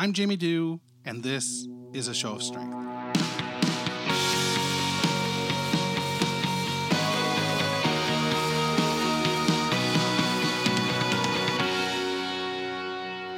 I'm 0.00 0.12
Jamie 0.12 0.36
Dew, 0.36 0.78
and 1.04 1.24
this 1.24 1.66
is 1.92 2.06
a 2.06 2.14
show 2.14 2.36
of 2.36 2.42
strength. 2.44 2.72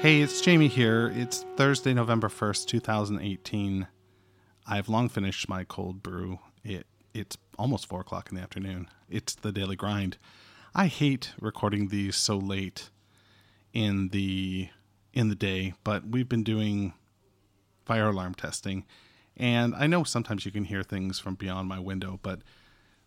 Hey, 0.03 0.21
it's 0.21 0.43
Jamie 0.43 0.69
here. 0.69 1.11
It's 1.17 1.47
Thursday, 1.57 1.95
November 1.95 2.29
1st, 2.29 2.67
2018. 2.67 3.87
I've 4.67 4.91
long 4.91 5.09
finished 5.09 5.49
my 5.49 5.65
cold 5.65 6.03
brew. 6.03 6.41
It 6.63 6.87
it's 7.15 7.39
almost 7.59 7.87
four 7.87 8.03
o'clock 8.03 8.29
in 8.31 8.37
the 8.37 8.43
afternoon. 8.43 8.87
It's 9.09 9.35
the 9.35 9.51
daily 9.51 9.77
grind. 9.77 10.19
I 10.75 10.89
hate 10.89 11.33
recording 11.41 11.89
these 11.89 12.17
so 12.17 12.37
late 12.37 12.91
in 13.73 14.09
the 14.09 14.69
in 15.13 15.29
the 15.29 15.35
day, 15.35 15.75
but 15.85 16.07
we've 16.07 16.29
been 16.29 16.45
doing 16.45 16.95
fire 17.85 18.09
alarm 18.09 18.35
testing, 18.35 18.85
and 19.37 19.75
I 19.75 19.87
know 19.87 20.05
sometimes 20.05 20.45
you 20.45 20.53
can 20.53 20.65
hear 20.65 20.83
things 20.83 21.19
from 21.19 21.35
beyond 21.35 21.69
my 21.69 21.79
window, 21.79 22.21
but 22.23 22.41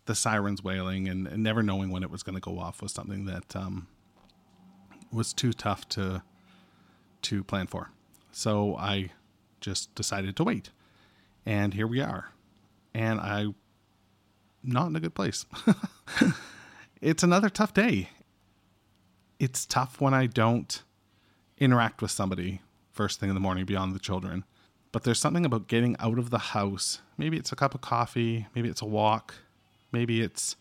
the 0.06 0.14
sirens 0.14 0.62
wailing 0.62 1.08
and, 1.08 1.26
and 1.26 1.42
never 1.42 1.62
knowing 1.62 1.90
when 1.90 2.02
it 2.02 2.10
was 2.10 2.22
going 2.22 2.34
to 2.34 2.40
go 2.40 2.58
off 2.58 2.82
was 2.82 2.92
something 2.92 3.24
that 3.26 3.56
um, 3.56 3.86
was 5.10 5.32
too 5.32 5.52
tough 5.52 5.88
to 5.90 6.22
to 7.22 7.42
plan 7.42 7.66
for. 7.66 7.90
So 8.32 8.76
I 8.76 9.10
just 9.60 9.94
decided 9.94 10.36
to 10.36 10.44
wait. 10.44 10.70
And 11.46 11.72
here 11.72 11.86
we 11.86 12.00
are. 12.00 12.32
And 12.92 13.18
I'm 13.18 13.54
not 14.62 14.88
in 14.88 14.96
a 14.96 15.00
good 15.00 15.14
place. 15.14 15.46
it's 17.00 17.22
another 17.22 17.48
tough 17.48 17.72
day. 17.72 18.10
It's 19.38 19.64
tough 19.64 20.00
when 20.00 20.12
I 20.12 20.26
don't 20.26 20.82
interact 21.58 22.02
with 22.02 22.10
somebody 22.10 22.60
first 22.92 23.18
thing 23.20 23.28
in 23.28 23.34
the 23.34 23.40
morning 23.40 23.64
beyond 23.64 23.94
the 23.94 23.98
children. 23.98 24.44
But 24.92 25.02
there's 25.02 25.18
something 25.18 25.44
about 25.44 25.66
getting 25.66 25.96
out 25.98 26.18
of 26.18 26.30
the 26.30 26.38
house. 26.38 27.00
Maybe 27.18 27.36
it's 27.36 27.50
a 27.50 27.56
cup 27.56 27.74
of 27.74 27.80
coffee, 27.80 28.46
maybe 28.54 28.68
it's 28.68 28.82
a 28.82 28.86
walk, 28.86 29.34
maybe 29.92 30.20
it's 30.20 30.56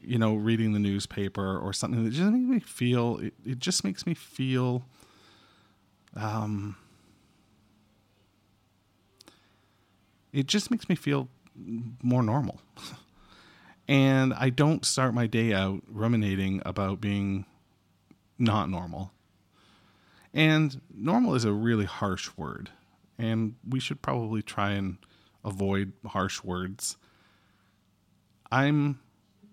you 0.00 0.18
know 0.18 0.34
reading 0.34 0.72
the 0.72 0.78
newspaper 0.78 1.58
or 1.58 1.72
something 1.72 2.02
that 2.04 2.10
just 2.10 2.30
makes 2.32 2.48
me 2.48 2.58
feel 2.58 3.18
it, 3.18 3.34
it 3.44 3.58
just 3.60 3.84
makes 3.84 4.04
me 4.04 4.14
feel 4.14 4.84
um 6.16 6.74
it 10.32 10.46
just 10.46 10.70
makes 10.70 10.88
me 10.88 10.94
feel 10.94 11.28
more 12.02 12.22
normal. 12.22 12.60
and 13.88 14.32
I 14.34 14.50
don't 14.50 14.84
start 14.84 15.14
my 15.14 15.26
day 15.26 15.52
out 15.52 15.82
ruminating 15.86 16.62
about 16.64 17.00
being 17.00 17.44
not 18.38 18.70
normal. 18.70 19.12
And 20.34 20.80
normal 20.94 21.34
is 21.34 21.44
a 21.44 21.52
really 21.52 21.84
harsh 21.84 22.30
word, 22.36 22.70
and 23.18 23.54
we 23.68 23.80
should 23.80 24.00
probably 24.00 24.42
try 24.42 24.70
and 24.70 24.96
avoid 25.44 25.92
harsh 26.06 26.42
words. 26.42 26.96
I'm 28.50 29.00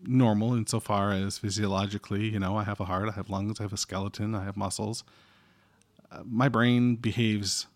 normal 0.04 0.54
insofar 0.56 1.12
as 1.12 1.38
physiologically, 1.38 2.30
you 2.30 2.40
know, 2.40 2.58
I 2.58 2.64
have 2.64 2.80
a 2.80 2.86
heart, 2.86 3.10
I 3.10 3.14
have 3.14 3.30
lungs, 3.30 3.60
I 3.60 3.64
have 3.64 3.74
a 3.74 3.78
skeleton, 3.78 4.36
I 4.36 4.46
have 4.46 4.56
muscles. 4.56 5.04
Uh, 6.12 6.22
my 6.26 6.48
brain 6.48 6.96
behaves 6.96 7.68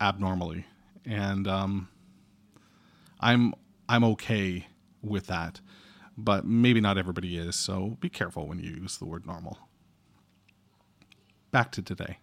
abnormally, 0.00 0.64
and 1.04 1.46
um, 1.46 1.88
I'm 3.20 3.54
I'm 3.88 4.04
okay 4.04 4.66
with 5.02 5.26
that, 5.26 5.60
but 6.16 6.44
maybe 6.44 6.80
not 6.80 6.98
everybody 6.98 7.36
is. 7.36 7.54
So 7.54 7.96
be 8.00 8.08
careful 8.08 8.48
when 8.48 8.58
you 8.58 8.70
use 8.70 8.98
the 8.98 9.04
word 9.04 9.26
normal. 9.26 9.58
Back 11.52 11.70
to 11.72 11.82
today. 11.82 12.18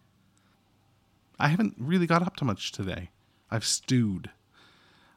I 1.39 1.47
haven't 1.47 1.75
really 1.77 2.07
got 2.07 2.21
up 2.21 2.35
to 2.37 2.45
much 2.45 2.71
today. 2.71 3.09
I've 3.49 3.65
stewed. 3.65 4.29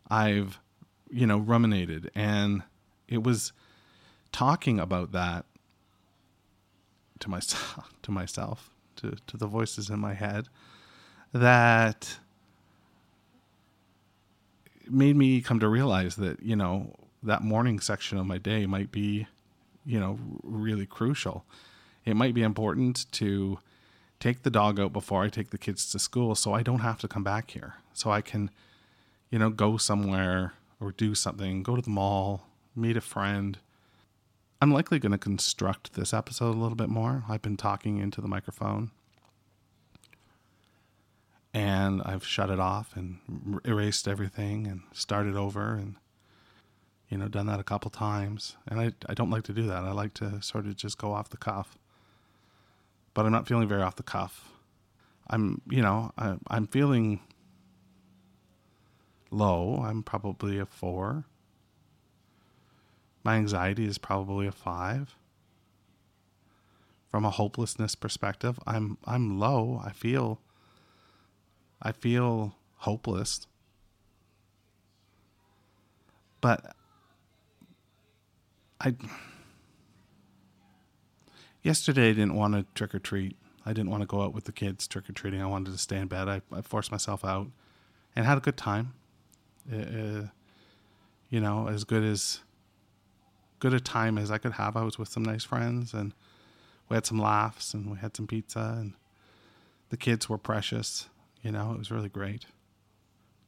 I've, 0.08 0.60
you 1.10 1.26
know, 1.26 1.38
ruminated. 1.38 2.10
And 2.14 2.62
it 3.08 3.22
was 3.22 3.52
talking 4.32 4.78
about 4.78 5.12
that 5.12 5.46
to 7.20 7.30
myself, 7.30 7.90
to 8.02 8.10
myself, 8.10 8.70
to, 8.96 9.16
to 9.26 9.36
the 9.36 9.46
voices 9.46 9.90
in 9.90 9.98
my 9.98 10.14
head 10.14 10.48
that 11.32 12.18
made 14.88 15.16
me 15.16 15.40
come 15.40 15.60
to 15.60 15.68
realize 15.68 16.16
that, 16.16 16.42
you 16.42 16.56
know, 16.56 16.94
that 17.22 17.42
morning 17.42 17.80
section 17.80 18.18
of 18.18 18.26
my 18.26 18.38
day 18.38 18.66
might 18.66 18.92
be, 18.92 19.26
you 19.84 19.98
know, 19.98 20.18
really 20.42 20.86
crucial. 20.86 21.44
It 22.04 22.14
might 22.14 22.34
be 22.34 22.42
important 22.42 23.10
to 23.12 23.58
take 24.20 24.42
the 24.42 24.50
dog 24.50 24.80
out 24.80 24.92
before 24.92 25.22
I 25.22 25.28
take 25.28 25.50
the 25.50 25.58
kids 25.58 25.90
to 25.92 25.98
school 25.98 26.34
so 26.34 26.52
I 26.52 26.62
don't 26.62 26.80
have 26.80 26.98
to 27.00 27.08
come 27.08 27.24
back 27.24 27.50
here. 27.50 27.74
So 27.92 28.10
I 28.10 28.20
can, 28.20 28.50
you 29.30 29.38
know, 29.38 29.50
go 29.50 29.76
somewhere 29.76 30.54
or 30.80 30.92
do 30.92 31.14
something, 31.14 31.62
go 31.62 31.76
to 31.76 31.82
the 31.82 31.90
mall, 31.90 32.46
meet 32.74 32.96
a 32.96 33.00
friend. 33.00 33.58
I'm 34.60 34.72
likely 34.72 34.98
going 34.98 35.12
to 35.12 35.18
construct 35.18 35.94
this 35.94 36.14
episode 36.14 36.54
a 36.54 36.58
little 36.58 36.76
bit 36.76 36.88
more. 36.88 37.24
I've 37.28 37.42
been 37.42 37.56
talking 37.56 37.98
into 37.98 38.20
the 38.20 38.28
microphone 38.28 38.90
and 41.56 42.02
I've 42.04 42.26
shut 42.26 42.50
it 42.50 42.60
off 42.60 42.94
and 42.96 43.18
erased 43.64 44.06
everything 44.06 44.66
and 44.66 44.82
started 44.92 45.36
over 45.36 45.74
and 45.74 45.96
you 47.08 47.16
know 47.16 47.28
done 47.28 47.46
that 47.46 47.60
a 47.60 47.64
couple 47.64 47.90
times 47.90 48.56
and 48.68 48.78
I, 48.80 48.92
I 49.08 49.14
don't 49.14 49.30
like 49.30 49.44
to 49.44 49.52
do 49.52 49.66
that 49.68 49.84
i 49.84 49.92
like 49.92 50.12
to 50.14 50.42
sort 50.42 50.66
of 50.66 50.76
just 50.76 50.98
go 50.98 51.12
off 51.12 51.30
the 51.30 51.36
cuff 51.36 51.78
but 53.16 53.24
i'm 53.24 53.32
not 53.32 53.48
feeling 53.48 53.66
very 53.66 53.80
off 53.80 53.96
the 53.96 54.02
cuff. 54.02 54.52
I'm 55.28 55.62
you 55.70 55.80
know 55.80 56.12
I, 56.18 56.36
i'm 56.48 56.66
feeling 56.66 57.20
low. 59.30 59.82
I'm 59.82 60.02
probably 60.02 60.58
a 60.58 60.66
four. 60.66 61.24
My 63.24 63.36
anxiety 63.36 63.86
is 63.86 63.96
probably 63.96 64.46
a 64.46 64.52
five. 64.52 65.16
From 67.10 67.24
a 67.24 67.30
hopelessness 67.30 67.94
perspective 67.94 68.60
i'm 68.66 68.98
i'm 69.06 69.40
low. 69.40 69.80
I 69.82 69.92
feel 69.92 70.38
I 71.80 71.92
feel 71.92 72.54
hopeless. 72.76 73.46
But 76.42 76.76
I 78.78 78.94
yesterday 81.66 82.10
I 82.10 82.12
didn't 82.12 82.36
want 82.36 82.54
to 82.54 82.64
trick 82.74 82.94
or 82.94 83.00
treat. 83.00 83.36
I 83.66 83.72
didn't 83.72 83.90
want 83.90 84.02
to 84.02 84.06
go 84.06 84.22
out 84.22 84.32
with 84.32 84.44
the 84.44 84.52
kids 84.52 84.86
trick 84.86 85.10
or 85.10 85.12
treating. 85.12 85.42
I 85.42 85.46
wanted 85.46 85.72
to 85.72 85.78
stay 85.78 85.96
in 85.96 86.06
bed. 86.06 86.28
I, 86.28 86.40
I 86.52 86.62
forced 86.62 86.92
myself 86.92 87.24
out 87.24 87.48
and 88.14 88.24
had 88.24 88.38
a 88.38 88.40
good 88.40 88.56
time. 88.56 88.94
Uh, 89.70 90.28
you 91.28 91.40
know, 91.40 91.66
as 91.68 91.82
good 91.82 92.04
as 92.04 92.40
good 93.58 93.74
a 93.74 93.80
time 93.80 94.16
as 94.16 94.30
I 94.30 94.38
could 94.38 94.52
have. 94.52 94.76
I 94.76 94.84
was 94.84 94.96
with 94.96 95.08
some 95.08 95.24
nice 95.24 95.42
friends 95.42 95.92
and 95.92 96.12
we 96.88 96.94
had 96.94 97.04
some 97.04 97.18
laughs 97.18 97.74
and 97.74 97.90
we 97.90 97.98
had 97.98 98.16
some 98.16 98.28
pizza 98.28 98.76
and 98.78 98.92
the 99.88 99.96
kids 99.96 100.28
were 100.28 100.38
precious. 100.38 101.08
You 101.42 101.50
know, 101.50 101.72
it 101.72 101.78
was 101.78 101.90
really 101.90 102.08
great 102.08 102.46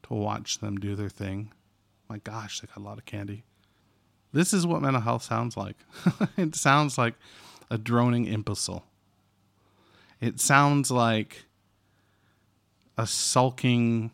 to 0.04 0.14
watch 0.14 0.58
them 0.58 0.76
do 0.76 0.96
their 0.96 1.08
thing. 1.08 1.52
My 2.08 2.18
gosh, 2.18 2.60
they 2.60 2.66
got 2.66 2.78
a 2.78 2.80
lot 2.80 2.98
of 2.98 3.04
candy. 3.04 3.44
This 4.32 4.52
is 4.52 4.66
what 4.66 4.82
mental 4.82 5.02
health 5.02 5.22
sounds 5.22 5.56
like. 5.56 5.76
it 6.36 6.56
sounds 6.56 6.98
like 6.98 7.14
a 7.70 7.78
droning 7.78 8.26
imbecile. 8.26 8.84
It 10.20 10.40
sounds 10.40 10.90
like 10.90 11.44
a 12.96 13.06
sulking 13.06 14.10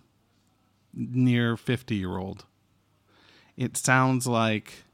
near 0.93 1.57
50 1.57 1.95
year 1.95 2.19
old. 2.19 2.45
It 3.57 3.77
sounds 3.77 4.27
like 4.27 4.85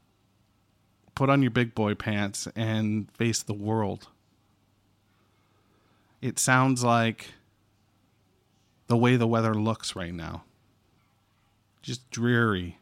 put 1.15 1.29
on 1.29 1.41
your 1.41 1.51
big 1.51 1.75
boy 1.75 1.95
pants 1.95 2.47
and 2.55 3.11
face 3.11 3.43
the 3.43 3.53
world. 3.53 4.07
It 6.21 6.39
sounds 6.39 6.83
like 6.83 7.27
the 8.87 8.97
way 8.97 9.15
the 9.15 9.27
weather 9.27 9.53
looks 9.53 9.95
right 9.95 10.13
now. 10.13 10.43
Just 11.81 12.09
dreary. 12.11 12.77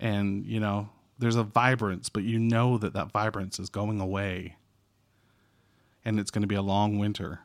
And, 0.00 0.46
you 0.46 0.60
know, 0.60 0.88
there's 1.20 1.36
a 1.36 1.42
vibrance, 1.42 2.08
but 2.08 2.22
you 2.22 2.38
know 2.38 2.78
that 2.78 2.94
that 2.94 3.12
vibrance 3.12 3.58
is 3.58 3.68
going 3.68 4.00
away. 4.00 4.56
And 6.04 6.18
it's 6.18 6.30
going 6.30 6.42
to 6.42 6.48
be 6.48 6.54
a 6.54 6.62
long 6.62 6.98
winter. 6.98 7.40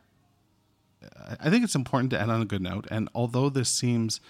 I 1.39 1.49
think 1.49 1.63
it's 1.63 1.75
important 1.75 2.09
to 2.11 2.19
end 2.19 2.31
on 2.31 2.41
a 2.41 2.45
good 2.45 2.61
note. 2.61 2.87
And 2.89 3.09
although 3.13 3.49
this 3.49 3.69
seems 3.69 4.21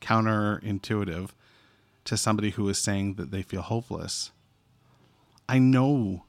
counterintuitive 0.00 1.30
to 2.06 2.16
somebody 2.16 2.50
who 2.50 2.68
is 2.68 2.78
saying 2.78 3.14
that 3.14 3.30
they 3.30 3.42
feel 3.42 3.62
hopeless, 3.62 4.32
I 5.48 5.58
know 5.58 6.24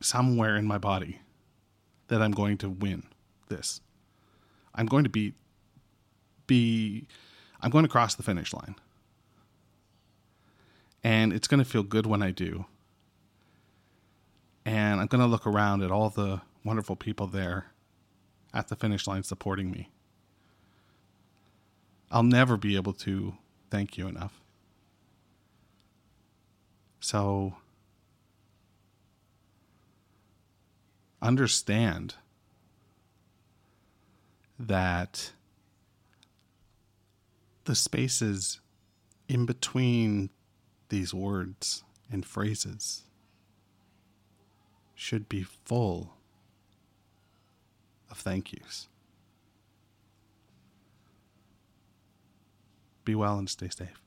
somewhere 0.00 0.56
in 0.56 0.66
my 0.66 0.78
body 0.78 1.20
that 2.08 2.20
I'm 2.20 2.32
going 2.32 2.58
to 2.58 2.68
win 2.68 3.04
this. 3.48 3.80
I'm 4.74 4.86
going 4.86 5.04
to 5.04 5.10
be 5.10 5.32
be 6.46 7.06
I'm 7.60 7.70
going 7.70 7.84
to 7.84 7.90
cross 7.90 8.14
the 8.14 8.22
finish 8.22 8.52
line. 8.52 8.76
And 11.04 11.32
it's 11.32 11.48
going 11.48 11.62
to 11.62 11.68
feel 11.68 11.82
good 11.82 12.06
when 12.06 12.22
I 12.22 12.30
do. 12.30 12.66
And 14.64 15.00
I'm 15.00 15.06
going 15.06 15.20
to 15.20 15.28
look 15.28 15.46
around 15.46 15.82
at 15.82 15.92
all 15.92 16.10
the 16.10 16.40
wonderful 16.64 16.96
people 16.96 17.28
there 17.28 17.66
at 18.52 18.68
the 18.68 18.76
finish 18.76 19.06
line 19.06 19.22
supporting 19.22 19.70
me. 19.70 19.90
I'll 22.10 22.22
never 22.22 22.56
be 22.56 22.76
able 22.76 22.92
to 22.94 23.34
thank 23.70 23.96
you 23.96 24.08
enough. 24.08 24.40
So 27.00 27.54
understand 31.22 32.14
that 34.58 35.32
the 37.64 37.74
spaces 37.74 38.60
in 39.28 39.44
between 39.44 40.30
these 40.88 41.12
words 41.12 41.84
and 42.10 42.24
phrases 42.24 43.02
should 44.94 45.28
be 45.28 45.42
full 45.42 46.14
of 48.10 48.18
thank 48.18 48.52
yous. 48.52 48.88
Be 53.04 53.14
well 53.14 53.38
and 53.38 53.48
stay 53.48 53.68
safe. 53.68 54.00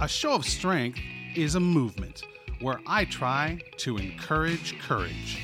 A 0.00 0.08
show 0.08 0.32
of 0.32 0.44
strength 0.44 0.98
is 1.36 1.54
a 1.54 1.60
movement 1.60 2.22
where 2.60 2.80
I 2.86 3.04
try 3.04 3.60
to 3.78 3.98
encourage 3.98 4.78
courage. 4.80 5.40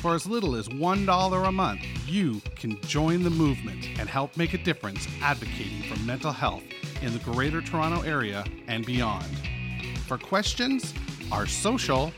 For 0.01 0.15
as 0.15 0.27
little 0.27 0.57
as 0.57 0.67
$1 0.69 1.47
a 1.47 1.53
month, 1.53 1.83
you 2.07 2.41
can 2.57 2.81
join 2.81 3.23
the 3.23 3.29
movement 3.29 3.87
and 3.99 4.09
help 4.09 4.35
make 4.39 4.55
a 4.55 4.65
difference 4.65 5.07
advocating 5.21 5.83
for 5.83 6.01
mental 6.05 6.33
health 6.33 6.63
in 7.03 7.13
the 7.13 7.19
Greater 7.19 7.61
Toronto 7.61 8.01
Area 8.01 8.43
and 8.67 8.87
beyond. 8.87 9.27
For 10.07 10.17
questions, 10.17 10.95
our 11.31 11.47
social, 11.47 12.15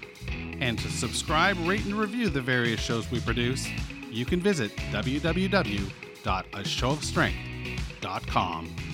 and 0.61 0.79
to 0.79 0.89
subscribe, 0.91 1.57
rate, 1.67 1.87
and 1.87 1.99
review 1.99 2.29
the 2.29 2.41
various 2.41 2.79
shows 2.79 3.11
we 3.11 3.19
produce, 3.19 3.67
you 4.13 4.25
can 4.25 4.41
visit 4.41 4.71
www.ashowofstrength.com 4.93 7.53
com. 8.27 8.92